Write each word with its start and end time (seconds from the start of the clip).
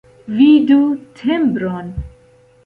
Vidu 0.37 0.77
tembron. 1.19 1.87